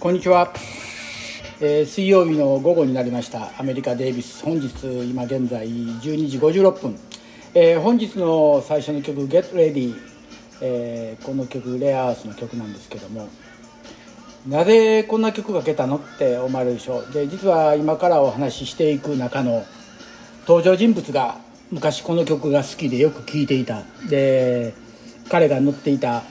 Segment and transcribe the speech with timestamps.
[0.00, 0.52] こんにちは、
[1.60, 3.50] えー、水曜日の午後になりました。
[3.58, 4.44] アメリカ・デイビス。
[4.44, 4.68] 本日
[5.10, 6.96] 今現在12時56分、
[7.52, 9.96] えー、本日の最初の曲「Get Ready」
[10.62, 13.28] えー、この曲レアアースの曲なんですけども。
[14.46, 17.12] なぜこんな曲がけたのって思われるでしょう。
[17.12, 19.66] で実は今からお話ししていく中の
[20.46, 21.38] 登場人物が
[21.72, 23.82] 昔この曲が好きでよく聴いていた。
[24.08, 24.74] で
[25.28, 26.22] 彼が乗っていた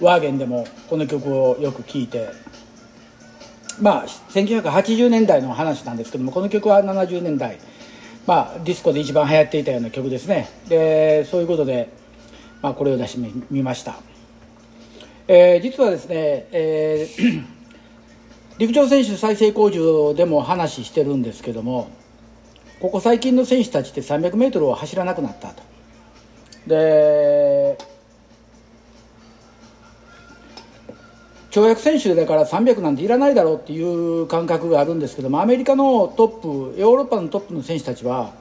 [0.00, 2.50] ワーゲンでもこの曲をよく聴いて。
[3.80, 7.58] まあ1980年代の話なんですけどもこの曲は70年代
[8.26, 10.48] まあディスコで一番流行っていたような曲ですね。
[10.68, 11.88] でそういうことで、
[12.62, 13.96] まあ、これを出してみました、
[15.26, 17.44] えー、実はですね、えー、
[18.58, 21.90] 陸上選手再生工場でも話してるんですけども
[22.80, 25.62] ここ最近の選手たちって 300m を走らなくなったと。
[26.66, 27.78] で
[31.50, 38.32] 跳躍選手だから300なんていらないだろうっていう感覚があるんですけどもアメリカのトップヨーロッパのトップの選手たちは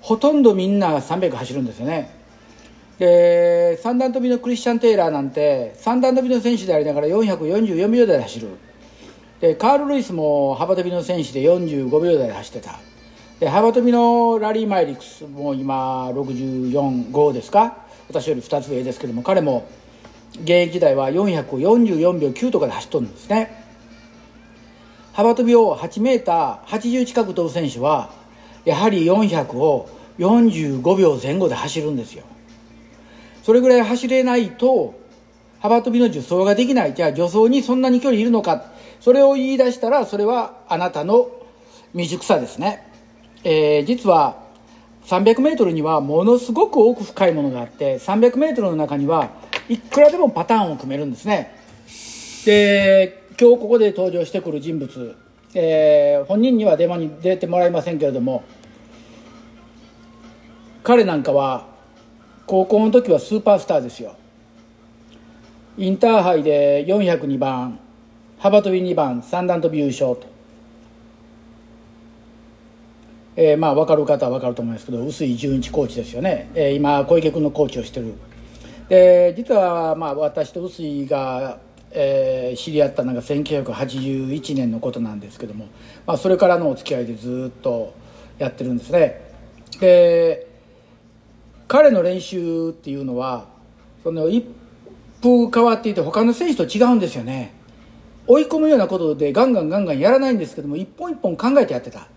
[0.00, 2.10] ほとんどみんな300走るんですよね。
[2.98, 8.48] で三段跳びのクリスチャン・テイラーなんて三段跳びの選手でありながら444秒台で走る。
[9.40, 12.78] でカール・ルイスも幅跳びの選手で45秒台で走ってた。
[13.40, 17.78] で幅跳びのラリー・マイリックスも今645ですか？
[18.08, 19.66] 私より2つ上ですけども彼も
[20.34, 23.62] 現役時代は444秒9とかで走っとるんですね。
[25.12, 28.10] 幅跳びを8メーター80近く飛ぶ選手は
[28.64, 29.88] やはり400を
[30.18, 32.24] 45秒前後で走るんですよ。
[33.42, 34.94] それぐらい走れないと
[35.60, 36.94] 幅跳びの助走ができない。
[36.94, 38.72] じゃあ助走にそんなに距離いるのか。
[39.00, 41.28] それを言い出したらそれはあなたの
[41.92, 42.86] 未熟さですね、
[43.44, 44.40] えー、実は
[45.06, 49.30] 300m にはものすごく奥深いものがあって 300m の中には
[49.72, 51.56] いくらでもパターンを組めるんですね。
[52.44, 55.16] で今日ここで登場してくる人物、
[55.54, 58.44] えー、本人には電話に出てもらえませんけれども
[60.82, 61.68] 彼なんかは
[62.46, 64.14] 高校の時はスーパースターですよ。
[65.78, 67.78] インターハイで402番
[68.38, 70.26] 幅跳び2番三段跳び優勝と、
[73.36, 78.12] えー、まあ分かる方は分かると思いますけど臼井純一コーチですよね、えー、今小池君のコーチをしてる。
[78.88, 81.58] で実はまあ私と臼井が、
[81.90, 85.66] えー、知り合ったのが1981年のことなんですけども、
[86.06, 87.94] まあ、それからのお付き合いでずっと
[88.38, 89.20] やってるんですね。
[89.80, 90.46] で
[91.68, 93.46] 彼の練習っていうのは
[94.02, 94.44] その一
[95.22, 97.54] 風変わっていて他の選手と違うんですよね。
[98.26, 102.08] 追い込むようなことでガンガンガンガンやらないんですけども一本一本考えてやってた。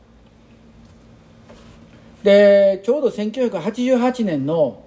[2.23, 4.84] でちょうど1988年の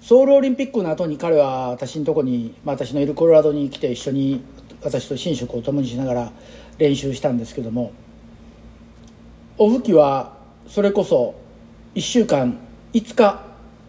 [0.00, 4.42] ソウルオリンピックの後に彼は私のとこに、まあ、私のいるコロラドに来て一緒に
[4.82, 6.32] 私と寝食を共にしながら
[6.78, 7.92] 練習したんですけども
[9.58, 10.36] オフ期は
[10.68, 11.34] それこそ
[11.94, 12.58] 1週間
[12.92, 13.42] 5日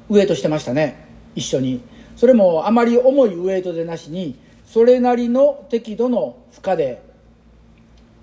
[0.09, 1.05] ウエイトしてましたね。
[1.35, 1.81] 一緒に。
[2.15, 7.01] それもあまり重いウエイトでなしにそれなりの適度の負荷で、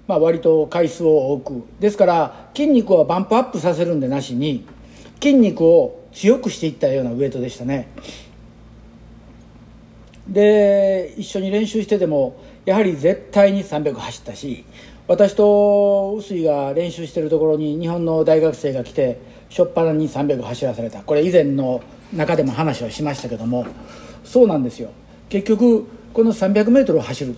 [0.06, 1.62] まあ、割と回数を多く。
[1.78, 4.66] ですから筋肉はバンプアップさせるんでなしに
[5.22, 7.88] 筋肉を強くしていったようなウエイトでしたね。
[10.26, 14.64] で一緒に練習しててもやはり絶対に300走ったし
[15.06, 21.02] 私と臼井が練習してるところに日本の大学生が来てしょっぱなに300走らされた。
[21.02, 21.82] これ以前の
[22.14, 23.66] 中でも話をしましたけども
[24.24, 24.88] そうなんですよ。
[25.28, 27.36] 結局この 300m を走る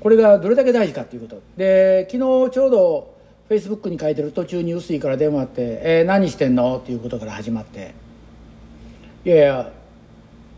[0.00, 1.42] これがどれだけ大事かっていうこと。
[1.56, 3.13] で昨日ちょうど
[3.48, 7.92] フェイスブックに書いてる途中に臼井から電話あって「えー、何してんの?」っていうことから始まって。
[9.26, 9.72] いやいや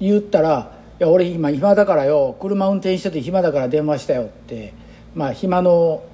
[0.01, 2.37] 言ったら「いや俺今暇だからよ。
[2.39, 4.73] 車運転してて暇だから電話したよ」って。
[5.17, 6.05] まあ暇の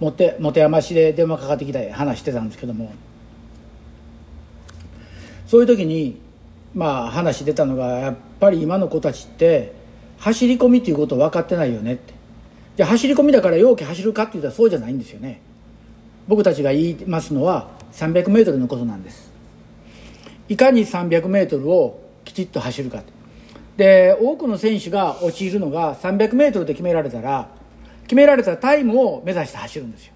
[0.00, 2.92] 持て持て余しで電話かかってきた話してたんですけども。
[5.46, 6.18] そういう時に
[6.74, 9.72] まあ話出たのがやっぱり今の子たちって
[10.18, 12.14] 走り込みっていうこと分かってないよねって。
[12.78, 15.40] じゃあ走り込みだから容器走るかって言ったらそうじゃないんですよね。
[16.26, 19.32] 僕たちが言いますのは 300m のことなんです。
[20.48, 23.02] いかに 300m をきちっと走るか
[23.76, 27.48] で多くの選手が陥るのが 300m で決められたら
[28.02, 30.14] 決められたタイムを目指して走るんですよ。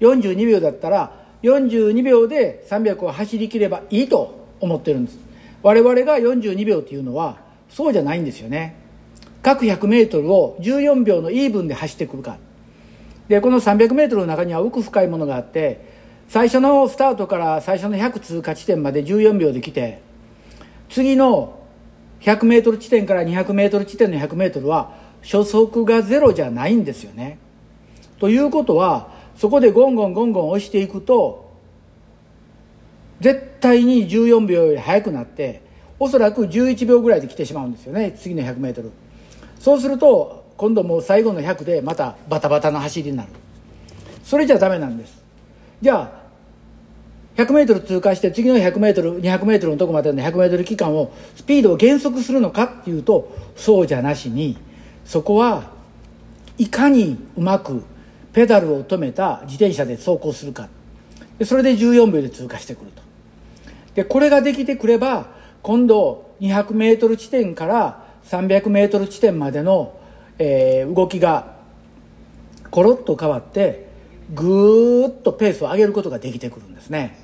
[0.00, 5.18] 42秒だったら42秒で300を走りきればいいと思ってるんです。
[5.62, 7.38] 我々が42秒っていうのは
[7.68, 8.76] そうじゃないんですよね。
[9.42, 12.36] 各 100m を14秒のイーブンで走ってくるか。
[13.32, 15.80] でこの 300m の中には奥深いものがあって
[16.28, 20.02] 最初のスタートから最初の100通過地点まで14秒で来て
[20.90, 21.58] 次の
[22.20, 24.92] 100m 地点から 200m 地点の 100m は
[25.22, 27.38] 初速がゼロじゃないんですよね。
[28.18, 31.50] ということはそこでゴンゴンゴンゴン押していくと
[33.20, 35.62] 絶対に14秒より速くなって
[35.98, 38.12] おそらく11秒ぐらいで来てしまうんですよね。
[38.12, 38.90] 次の 100m
[39.58, 43.30] そうすると今度もう最後の100でまたバタバタの走りになる。
[44.22, 45.20] それじゃダメなんです。
[45.80, 46.02] じゃ
[47.36, 54.56] あ 100m 通過して次の 100m200m のとこまでの 100m 期間をスピードを減速するのかっていうとそうじゃなしに
[55.04, 55.64] そこは
[56.58, 57.82] いかにうまく
[58.32, 60.68] ペダルを止めた自転車で走行するか。
[61.40, 63.02] でそれで14秒で通過してくると。
[63.96, 65.26] でこれができてくれば
[65.60, 70.00] 今度 200m 地点から 300m 地点までの、
[70.44, 71.54] えー、動きが
[72.72, 73.86] コロッと変わって
[74.34, 77.16] ぐーっとペースを上げることができてくるんですね。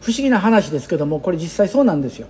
[0.00, 2.28] 不思議な話ですけどもこれ実際そうなんですよ。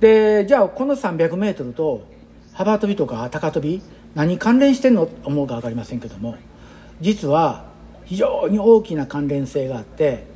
[0.00, 2.06] でじゃあこの 300m と
[2.52, 3.80] 幅跳びとか高跳び
[4.14, 6.36] 何関連してんのと思うか分かりませんけども
[7.00, 7.64] 実は
[8.04, 10.26] 非常に大きな関連性があって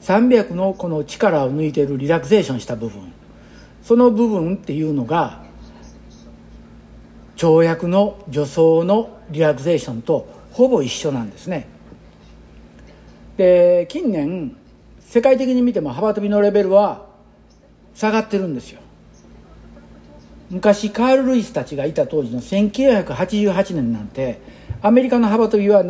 [0.00, 3.12] 300のこの力を抜いているリラクゼーションした部分。
[3.82, 5.39] その部分っていうのが
[7.40, 11.68] 跳躍の助走のリラクゼーションとほぼ一緒なんですね。
[13.38, 14.54] で近年
[15.00, 17.06] 世界的に見ても幅跳びのレベルは
[17.94, 18.80] 下がってるんですよ。
[20.50, 24.42] 昔カール・ルイスたちがいた当時の1988年なんて
[24.82, 25.82] アメリカの幅跳びは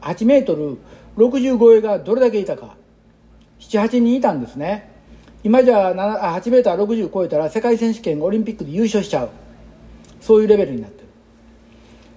[0.00, 0.78] 8メートル
[1.18, 2.74] 60超えがどれだけいたか
[3.60, 4.90] 78人いたんですね。
[5.44, 9.28] 今じゃ8メーター60超えたら世界選手権オリンピックで優勝しちゃう。
[10.26, 11.06] そういうレベルになってる。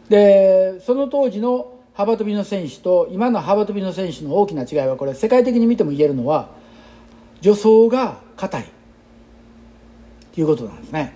[0.10, 6.50] でその当時の幅跳びの選手と今の幅跳びの選手の大きな違いはこれ世界的に見ても言えるのは
[7.44, 8.66] 助走が硬い。
[10.34, 11.14] ということなんですね。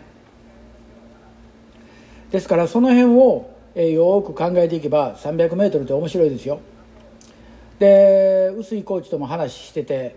[2.29, 6.59] ですからその辺をよく考えていけば 300m って面白いですよ。
[7.79, 10.15] で臼井コーチとも話してて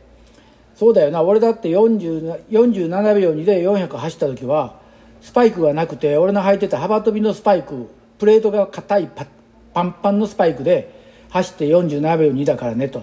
[0.74, 4.84] そうだよな俺だって47秒2で400走った時は
[5.26, 9.26] スパイクがなくて俺の履いてた幅跳びのスパイクプレートが硬いパ
[9.74, 10.94] パンパンのスパイクで
[11.30, 13.02] 走って47秒2だからねと。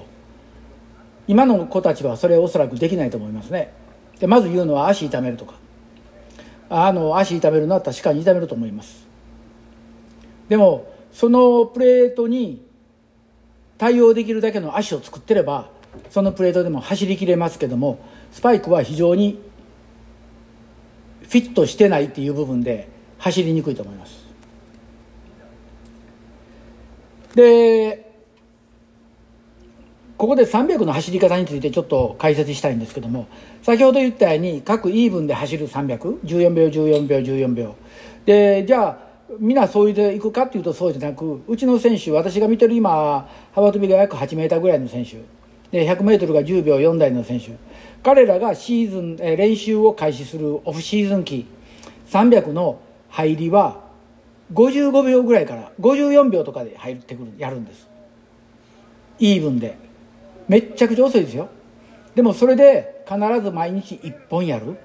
[1.28, 3.74] 今の子たちはそれおそらくできないと思いますね。
[4.22, 5.56] でまず言うのは足痛めるとか。
[6.70, 9.06] あの足痛めるのは確かに痛めると思います。
[10.48, 12.66] でもそのプレートに
[13.78, 15.70] 対応できるだけの足を作ってれば
[16.10, 18.00] そのプレートでも走りきれますけども
[18.32, 19.42] スパイクは非常に
[21.34, 22.88] フィットしてないっていう部分で
[23.18, 24.24] 走りにくいと思います。
[27.34, 28.14] で
[30.16, 33.26] ここで300の走り方についてちょっと解説したいんですけども
[33.64, 37.76] 先ほど言ったように各イーブンで走る30014秒14秒14秒。
[38.28, 38.98] でじゃあ
[39.40, 45.18] みんなそういうで行くかっていうとそうじゃなくうちの選手私が見てる今幅跳びが約8メーターぐらいの選手。
[45.72, 47.54] で100メートルが10秒4台の選手。
[48.04, 51.48] 彼らがシーズンえ練習を開始するオフシーズン期
[52.10, 52.80] 300の
[53.10, 53.82] 入りは
[54.54, 57.88] 55秒ぐらいから54秒とかで入ってくるやるんです。
[59.20, 59.78] イーブンで。
[60.48, 61.50] めっちゃくちゃ遅いですよ。
[62.16, 64.78] でもそれで必ず毎日1本やる。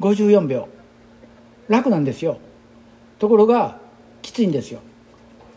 [0.00, 0.68] 54秒。
[1.68, 2.38] 楽なんですよ。
[3.18, 3.78] ところが
[4.20, 4.80] きついんですよ。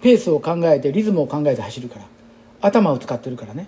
[0.02, 2.06] ペースを考えてリズムを考えて走るから。
[2.62, 3.68] 頭を使ってるからね。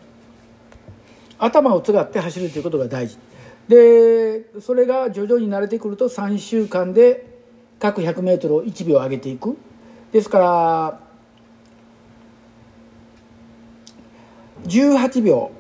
[1.38, 3.18] 頭を使って走るということが大事。
[3.68, 7.40] でそれが徐々に慣れてくると3週間で
[7.80, 9.58] 各 100m を1秒上げていく。
[10.12, 11.00] ですから
[14.66, 15.52] 18秒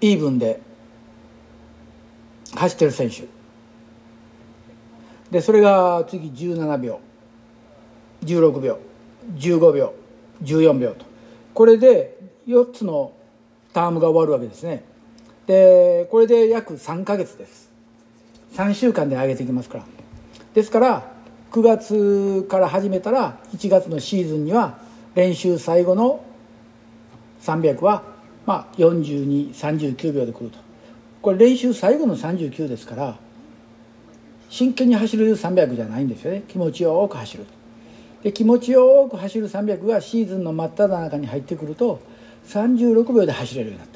[0.00, 0.60] イーブンで
[2.54, 3.24] 走ってる選手。
[5.30, 7.00] でそれが次17秒
[8.22, 8.78] 16秒
[9.36, 9.94] 15秒
[10.42, 11.04] 14秒と。
[11.54, 13.12] これで4つの
[13.72, 14.84] タームが終わるわけですね。
[15.46, 17.70] でこれで約3か月です。
[18.54, 19.84] 3週間で上げていきますから。
[20.54, 21.12] ですから
[21.52, 24.78] 9月から始めたら1月のシーズンには
[25.14, 26.24] 練習最後の
[27.42, 28.02] 300は
[28.44, 30.58] まあ4239秒で来ると。
[31.22, 33.16] これ練習最後の39ですから
[34.48, 36.42] 真剣に走る300じゃないんですよね。
[36.48, 37.46] 気持ちよく走る。
[38.22, 42.00] で気持ちよく走る300がシーズンの真っ只中に入ってくると
[42.48, 43.95] 36秒で走れるようになって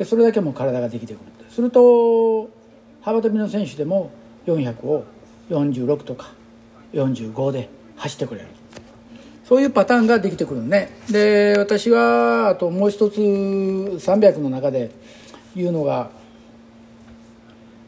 [0.00, 1.24] でそれだけも体ができてくる。
[1.50, 2.48] すると
[3.02, 4.10] 幅跳びの選手でも
[4.46, 5.04] 400を
[5.50, 6.32] 46とか
[6.94, 8.46] 45で走ってくれる。
[9.44, 10.88] そういうパターンができてくるね。
[11.10, 14.90] で私はあともう一つ300の中で
[15.54, 16.08] 言うのが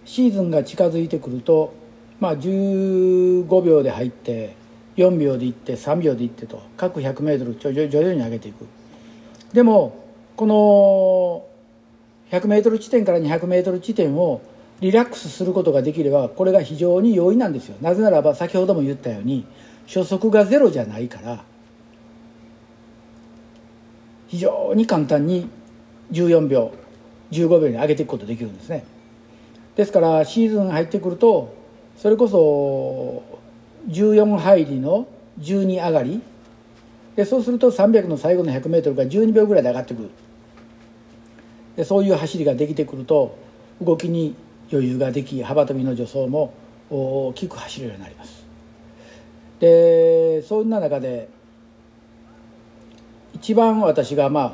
[0.04, 1.72] シーズンが近づいてくると
[2.20, 4.54] まあ15秒で入って
[4.98, 8.66] 4秒で行って3秒で行ってと各 100m 徐々に上げていく。
[9.54, 10.04] でも
[10.36, 11.51] この
[12.32, 14.40] 100m 地点から 200m 地点を
[14.80, 17.76] リラックスすることができればこれが非常に容易なんですよ。
[17.80, 19.46] なぜならば先ほども言ったように
[19.86, 21.44] 初速がゼロじゃないから
[24.28, 25.48] 非常に簡単に
[26.10, 26.72] 14秒
[27.30, 28.84] 15秒に上げていくことができるんですね。
[29.76, 31.54] ですからシーズン入ってくると
[31.98, 33.22] それこそ
[33.88, 35.06] 14入りの
[35.38, 36.22] 12上がり。
[37.14, 40.10] でそうすると300の最後の 100m が12秒ぐらいで上がってくる。
[41.76, 43.36] でそういう走りができてくると
[43.80, 44.34] 動きに
[44.70, 46.54] 余裕ができ幅跳びの助走も
[46.90, 48.44] 大きく走るようになります。
[49.60, 51.28] でそんな中で
[53.34, 54.52] 一番私がまあ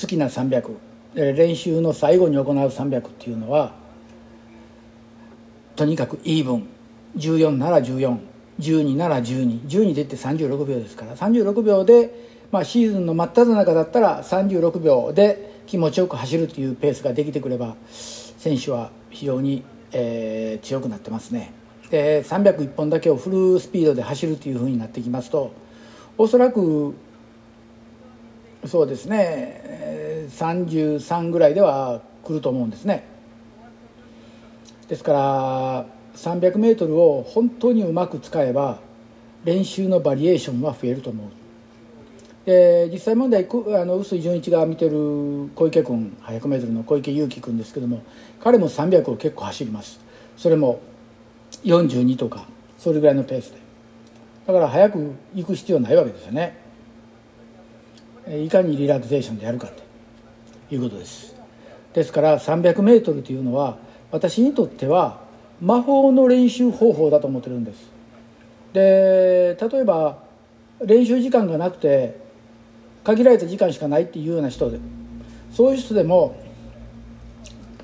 [0.00, 0.74] 好きな300
[1.14, 3.74] 練習の最後に行う300っていうのは
[5.76, 6.66] とにかくイーブン。
[7.16, 19.62] 14なら1412なら1212でって36秒ですから36秒で、まあ、シーズンの真っ只中だったら36秒で気持ちよく走るっていうペースができてくれば選手は非常に、
[19.92, 21.52] えー、強くなってますね。
[21.90, 25.52] で301本だけをフルスピードで走るというふうになってきますと
[26.18, 26.96] おそらく
[28.66, 33.04] そうですね33ぐらいでは来ると思うんですね。
[34.88, 35.86] ですから
[36.16, 38.80] 300m を本当にうまく使えば
[39.44, 41.39] 練習のバリエーションは増えると思う。
[42.46, 48.02] で実際問題あの臼井純一が見てる小池君 100m の小池祐樹君ですけども
[48.42, 50.00] 彼も300を結構走ります。
[50.36, 50.80] それも
[51.64, 52.46] 42とか
[52.78, 53.58] それぐらいのペースで。
[54.46, 56.58] だから早く行く必要ないわけですよね。
[58.26, 61.36] いかにリラクゼーションでやるかということです。
[61.92, 63.78] ですから 300m というのは
[64.10, 65.20] 私にとっては
[65.60, 67.90] 魔法の練習方法だと思ってるんです。
[68.72, 70.22] で例えば
[70.84, 72.29] 練習時間がなくて
[73.04, 74.78] 限られた時間しかないっていうような人で
[75.52, 76.36] そういう人でも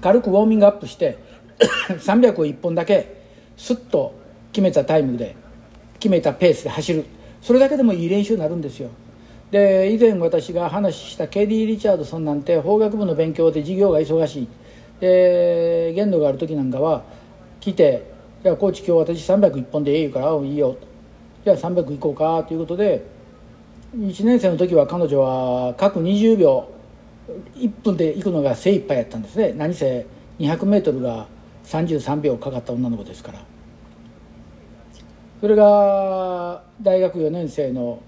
[0.01, 1.19] 軽くウォーミングアップして
[1.89, 3.17] 300を1本だけ
[3.57, 4.15] スッと
[4.53, 5.35] 決めたタイムで
[5.99, 7.05] 決めたペースで走る。
[7.41, 8.91] それだけでもいい練習になるんですよ。
[9.51, 14.49] で以前私が話したケディ・リチャードソンなんて法学部の勉強で授業が忙しい。
[15.01, 17.03] で限度がある時なんかは
[17.61, 18.03] 来て
[18.43, 20.77] 「じゃあコーチ今日私301本でいいからいいよ」
[21.45, 23.03] じゃあ300行こうかということで
[23.95, 26.69] 1年生の時は彼女は各20秒
[27.55, 29.53] 1分で行くのが精一杯やったんですね。
[29.57, 30.07] 何せ
[30.39, 31.27] 200m が
[31.65, 33.41] 33秒かかった女の子ですから。
[35.41, 38.01] それが大学4年生の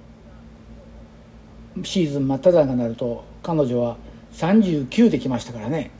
[1.82, 3.96] シーズン真っ只中になると彼女は
[4.32, 5.90] 39で来ましたからね。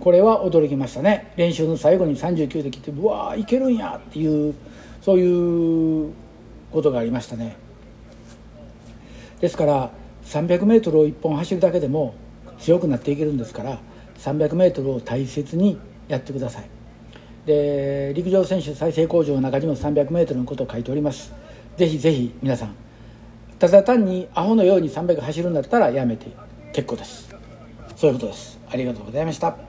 [0.00, 1.32] これは驚きましたね。
[1.36, 4.54] 練習の最後に39で来てうわいけるんやっていう
[5.00, 6.12] そういう
[6.70, 7.56] ことがありましたね。
[9.40, 9.90] ですから
[10.24, 12.14] 300m を1本走るだけでも
[12.58, 13.78] 強くなっていけるんですから
[14.18, 15.78] 300m を大切に
[16.08, 16.68] やってください。
[17.46, 21.32] で陸上選手再生工場の中にも 300m のことを書いております。
[21.76, 22.74] ぜひぜひ皆さん
[23.58, 26.26] ただ単にアホのように300走るんだったらやめて
[26.72, 27.34] 結構です。
[27.96, 28.58] そういうことです。
[28.70, 29.67] ありがとうございました。